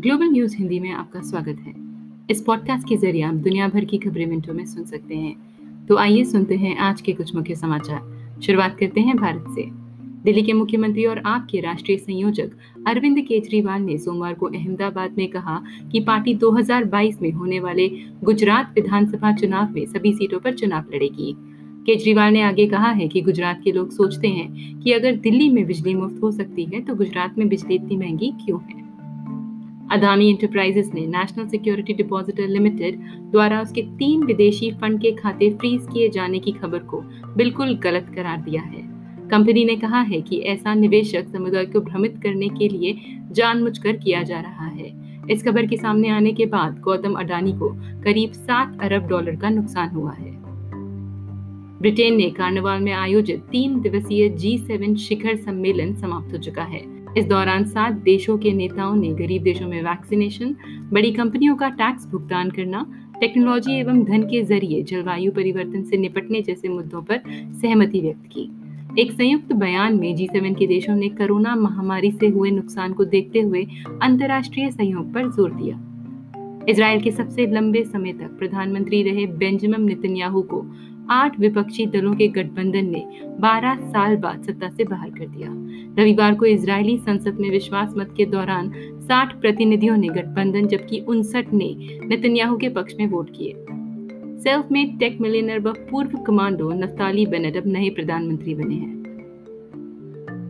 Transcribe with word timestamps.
Global 0.00 0.26
news 0.26 0.56
Hindi 0.56 0.80
में 0.80 0.90
आपका 0.90 1.20
स्वागत 1.20 1.58
है। 1.60 1.74
इस 2.30 2.42
पॉडकास्ट 2.42 2.88
के 2.88 2.96
ज़रिए 2.96 3.22
आप 3.22 3.34
दुनिया 3.34 3.68
भर 3.68 3.84
की 3.84 3.98
खबरें 3.98 4.26
मिनटों 4.26 4.54
में 4.54 4.66
सुन 4.66 4.84
सकते 4.84 5.14
हैं। 5.14 5.36
तो 5.86 5.96
आइए 5.96 6.24
सुनते 6.24 6.56
हैं 6.56 6.76
आज 6.76 7.00
के 7.00 7.12
कुछ 7.12 7.34
मुख्य 7.34 7.54
समाचार। 7.54 8.32
शुरुआत 8.42 8.76
करते 8.78 9.00
हैं 9.00 9.16
भारत 9.16 9.44
से। 9.54 9.62
दिल्ली 10.24 10.42
के 10.42 10.52
मुख्यमंत्री 10.52 11.04
और 11.04 11.18
आप 11.18 11.48
के 11.50 11.60
राष्ट्रीय 11.60 11.98
संयोजक 11.98 12.50
अरविंद 12.86 13.20
केजरीवाल 13.20 13.82
ने 13.82 13.98
सोमवार 13.98 14.34
को 14.34 14.46
अहमदाबाद 14.46 15.14
में 15.18 15.28
कहा 15.28 15.62
कि 15.92 16.00
पार्टी 16.00 16.34
2022 16.34 17.22
में 17.22 17.32
होने 17.32 17.60
वाले 17.60 17.88
गुजरात 18.24 18.72
विधानसभा 18.74 19.32
चुनाव 19.32 19.72
में 19.72 19.86
सभी 19.86 20.12
सीटों 20.12 20.40
पर 20.40 20.54
चुनाव 20.54 20.84
लड़ेगी। 20.94 21.36
केजरीवाल 21.86 22.32
ने 22.32 22.42
आगे 22.42 22.66
कहा 22.66 22.90
है 22.90 23.08
कि 23.08 23.20
गुजरात 23.20 23.60
के 23.64 23.72
लोग 23.72 23.90
सोचते 23.90 24.28
हैं 24.28 24.80
कि 24.80 24.92
अगर 24.92 25.16
दिल्ली 25.16 25.50
में 25.50 25.66
बिजली 25.66 25.94
मुफ़्त 25.94 26.22
हो 26.22 26.30
सकती 26.30 26.64
है 26.64 26.80
तो 26.80 26.94
गुजरात 26.94 27.38
में 27.38 27.48
बिजली 27.48 27.74
इतनी 27.74 27.96
महँगी 27.96 28.32
क्यों 28.44 28.60
है? 28.60 28.89
अदानी 29.90 30.28
इंटरप्राइजेस 30.28 30.90
ने 30.94 31.06
नेशनल 31.06 31.46
सिक्योरिटी 31.46 31.92
डिपॉजिटर 31.92 32.48
लिमिटेड 32.48 33.00
द्वारा 33.30 33.60
उसके 33.60 33.82
तीन 33.82 34.24
विदेशी 34.24 34.70
फंड 34.70 35.00
के 35.00 35.12
खाते 35.12 35.50
फ्रीज 35.50 35.86
किए 35.92 36.08
जाने 36.08 36.38
की 36.38 36.52
खबर 36.52 36.78
को 36.78 37.00
बिल्कुल 37.36 37.74
गलत 37.76 38.12
करार 38.14 38.40
दिया 38.40 38.62
है। 38.62 38.82
कंपनी 39.28 39.64
ने 39.64 39.76
कहा 39.76 40.00
है 40.00 40.20
कि 40.20 40.38
ऐसा 40.38 40.74
निवेशक 40.74 41.28
समुदाय 41.28 41.66
को 41.66 41.80
भ्रमित 41.80 42.20
करने 42.22 42.48
के 42.48 42.68
लिए 42.68 42.96
जानबूझकर 43.32 43.96
किया 43.96 44.22
जा 44.22 44.40
रहा 44.40 44.66
है। 44.66 44.92
इस 45.30 45.42
खबर 45.44 45.66
के 45.66 45.76
सामने 45.76 46.08
आने 46.08 46.32
के 46.32 46.46
बाद 46.46 46.78
गौतम 46.80 47.14
अडानी 47.14 47.52
को 47.52 47.68
करीब 48.04 48.32
सात 48.32 48.78
अरब 48.82 49.08
डॉलर 49.08 49.36
का 49.36 49.48
नुकसान 49.48 49.88
हुआ 49.88 50.12
है। 50.12 50.30
ब्रिटेन 51.80 52.16
ने 52.16 52.30
कार्निवाल 52.30 52.80
में 52.80 52.92
आयोजित 52.92 53.40
तीन 53.40 53.80
दिवसीय 53.80 54.28
जी 54.28 54.58
सेवन 54.58 54.94
शिखर 54.94 55.36
सम्मेलन 55.36 55.94
समाप्त 55.94 56.32
हो 56.32 56.38
चुका 56.38 56.62
है। 56.62 56.99
इस 57.18 57.24
दौरान 57.24 57.64
सात 57.64 57.92
देशों 57.92 58.38
के 58.38 58.52
नेताओं 58.52 58.94
ने 58.96 59.08
गरीब 59.08 59.42
देशों 59.42 59.68
में 59.68 59.82
वैक्सीनेशन, 59.82 60.54
बड़ी 60.92 61.10
कंपनियों 61.12 61.56
का 61.56 61.68
टैक्स 61.68 62.06
भुगतान 62.06 62.50
करना, 62.50 62.86
टेक्नोलॉजी 63.20 63.78
एवं 63.80 64.04
धन 64.04 64.22
के 64.22 64.42
ज़रिए 64.42 64.82
जलवायु 64.82 65.32
परिवर्तन 65.32 65.82
से 65.82 65.96
निपटने 65.96 66.42
जैसे 66.42 66.68
मुद्दों 66.68 67.02
पर 67.02 67.20
सहमति 67.62 68.00
व्यक्त 68.00 68.26
की। 68.26 68.48
एक 69.02 69.12
संयुक्त 69.12 69.52
बयान 69.52 69.98
में 69.98 70.14
जी 70.16 70.26
सेवन 70.26 70.54
के 70.54 70.66
देशों 70.66 70.94
ने 70.96 71.08
कोरोना 71.08 71.54
महामारी 71.56 72.10
से 72.10 72.28
हुए 72.28 72.50
नुकसान 72.50 72.92
को 72.92 73.04
देखते 73.04 73.40
हुए 73.40 73.66
अंतर्राष्ट्रीय 74.02 74.70
सहयोग 74.70 75.12
पर 75.14 75.30
ज़ोर 75.30 75.50
दिया। 75.50 75.80
इसराइल 76.68 77.00
के 77.00 77.10
सबसे 77.10 77.46
लंबे 77.46 77.84
समय 77.84 78.12
तक 78.12 78.38
प्रधानमंत्री 78.38 79.02
रहे 79.02 79.26
बेंजामिन 79.26 79.82
नितन्याहू 79.82 80.42
को 80.42 80.60
आठ 81.10 81.40
विपक्षी 81.40 81.86
दलों 81.86 82.14
के 82.14 82.28
गठबंधन 82.28 82.86
ने 82.86 83.06
12 83.40 83.76
साल 83.80 84.16
बाद 84.16 84.42
सत्ता 84.42 84.68
से 84.68 84.84
बाहर 84.84 85.10
कर 85.10 85.26
दिया। 85.26 85.48
रविवार 86.02 86.34
को 86.34 86.46
इजरायली 86.46 86.98
संसद 86.98 87.38
में 87.40 87.50
विश्वास 87.50 87.94
मत 87.96 88.14
के 88.16 88.26
दौरान 88.26 88.70
60 89.00 89.40
प्रतिनिधियों 89.40 89.96
ने 89.96 90.08
गठबंधन, 90.08 90.66
जबकि 90.66 91.00
उनसठ 91.00 91.52
ने 91.52 91.76
नेतन्याहू 92.06 92.56
के 92.56 92.68
पक्ष 92.68 92.94
में 93.00 93.06
वोट 93.06 93.30
किए। 93.30 93.54
सेल्फ 94.38 94.68
मेड 94.72 94.98
टेक 94.98 95.20
मिलियनर 95.20 95.58
व 95.58 95.72
पूर्व 95.72 96.18
कमांडो 96.18 96.70
नफ्ताली 96.70 97.26
बेनेट 97.26 97.56
अब 97.56 97.66
नए 97.66 97.90
प्रधानमंत्री 97.90 98.54
बने 98.54 98.74
हैं। 98.74 99.00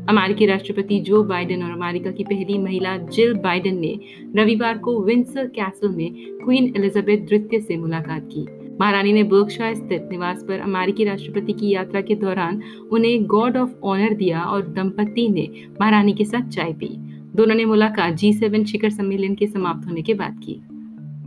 अमेरिकी 0.09 0.47
राष्ट्रपति 0.47 1.01
जो 1.01 1.25
बाइडेन 1.25 1.63
और 1.63 1.71
अमेरिका 1.71 2.11
की 2.11 2.25
पहली 2.25 2.59
महिला 2.59 2.97
जिल 2.97 3.35
बाइडेन 3.35 3.79
ने 3.79 4.01
रविवार 4.37 4.79
को 4.79 5.01
विंसर 5.03 5.47
कैसल 5.47 5.89
में 5.89 6.15
क्वीन 6.45 6.73
एलिजाबेथ 6.77 7.19
द्वितीय 7.19 7.61
से 7.61 7.77
मुलाकात 7.77 8.29
की। 8.33 8.60
महारानी 8.81 9.13
ने 9.13 9.23
बर्कशायर 9.23 9.75
स्थित 9.75 10.09
निवास 10.11 10.45
पर 10.49 10.61
अमेरिकी 10.61 11.05
राष्ट्रपति 11.05 11.53
की 11.53 11.69
यात्रा 11.71 12.01
के 12.01 12.15
दौरान 12.15 12.63
उन्हें 12.93 13.25
गॉड 13.25 13.57
ऑफ़ 13.57 13.75
ऑनर 13.85 14.15
दिया 14.15 14.43
और 14.43 14.63
दंपति 14.63 15.29
ने 15.29 15.49
महारानी 15.81 16.13
के 16.13 16.25
साथ 16.25 16.49
चाय 16.49 16.73
पी। 16.73 16.89
दोनों 17.37 17.55
ने 17.55 17.65
मुलाकात 17.65 18.15
जी 18.15 18.33
सेवन 18.33 18.65
शिखर 18.65 18.91
सम्मेलन 18.91 19.35
के 19.35 19.47
समाप्त 19.47 19.89
होने 19.89 20.03
के 20.03 20.15
बाद 20.15 20.41
की। 20.45 20.55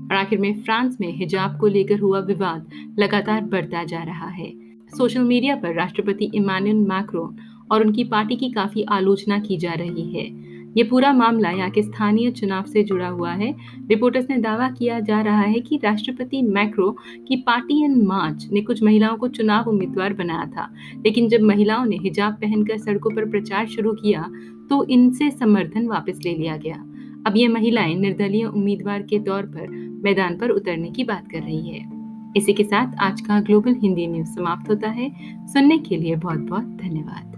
और 0.06 0.16
आखिर 0.16 0.40
में 0.40 0.62
फ्रांस 0.62 0.98
में 1.02 1.18
हिजाब 1.18 1.60
को 1.60 1.68
लेकर 1.68 2.00
हुआ 2.00 2.20
विवाद 2.20 2.70
लगातार 3.00 3.42
बढ़ता 3.42 3.84
जा 3.84 4.04
रहा 4.04 4.28
है। 4.28 4.54
सोशल 4.98 5.22
मीडिया 5.22 5.56
पर 5.56 5.74
राष्ट्रपति 5.74 6.32
इमानुअल 6.36 6.76
मैक्रोन 6.76 7.38
और 7.72 7.86
उनकी 7.86 8.04
पार्टी 8.04 8.36
की 8.36 8.50
काफ़ी 8.52 8.84
आलोचना 8.84 9.40
की 9.40 9.58
जा 9.58 9.74
रही 9.74 10.12
है। 10.14 10.53
ये 10.78 10.84
पूरा 10.84 11.12
मामला 11.14 11.50
यहाँ 11.50 11.70
के 11.70 11.82
स्थानीय 11.84 12.32
चुनाव 12.32 12.64
से 12.64 12.84
जुड़ा 12.84 13.08
हुआ 13.08 13.32
है। 13.32 13.52
रिपोर्टर्स 13.90 14.30
ने 14.30 14.38
दावा 14.38 14.70
किया 14.70 15.00
जा 15.00 15.22
रहा 15.22 15.42
है 15.42 15.60
कि 15.60 15.80
राष्ट्रपति 15.84 16.42
मैक्रो 16.42 16.90
की 17.28 17.36
पार्टी 17.36 17.84
इन 17.84 18.02
मार्च 18.06 18.48
ने 18.52 18.62
कुछ 18.62 18.84
महिलाओं 18.84 19.18
को 19.18 19.28
चुनाव 19.28 19.70
उम्मीदवार 19.70 20.14
बनाया 20.14 20.46
था। 20.46 20.68
लेकिन 21.06 21.28
जब 21.30 21.42
महिलाओं 21.42 21.86
ने 21.86 21.98
हिजाब 21.98 22.34
पहनकर 22.34 22.78
सड़कों 22.78 23.12
पर 23.12 23.30
प्रचार 23.30 23.68
शुरू 23.68 23.94
किया 23.94 24.30
तो 24.70 24.84
इनसे 24.84 25.32
समर्थन 25.32 25.88
वापस 25.88 26.20
ले 26.26 26.34
लिया 26.34 26.58
गया। 26.58 26.84
अब 27.28 27.34
ये 27.38 27.48
महिलाएँ 27.48 27.96
निर्दलीय 27.96 28.46
उम्मीदवार 28.46 29.02
के 29.02 29.20
तौर 29.20 29.44
पर 29.46 29.68
मैदान 30.04 30.38
पर 30.38 30.50
उतरने 30.50 30.90
की 30.90 31.04
बात 31.04 31.28
कर 31.32 31.40
रही 31.40 31.70
है। 31.70 31.92
इसी 32.38 32.54
के 32.54 32.64
साथ 32.64 32.96
आज 33.00 33.22
का 33.22 33.40
ग्लोबल 33.40 33.74
हिंदी 33.74 34.08
न्यूज़ 34.08 34.28
समाप्त 34.28 34.70
होता 34.70 34.90
है। 34.90 35.10
सुनने 35.48 35.78
के 35.78 35.98
लिए 35.98 36.16
बहुत 36.16 36.40
बहुत 36.40 36.66
धन्यवाद। 36.82 37.32